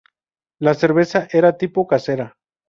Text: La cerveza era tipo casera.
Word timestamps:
La 0.57 0.73
cerveza 0.73 1.27
era 1.31 1.57
tipo 1.59 1.85
casera. 1.85 2.35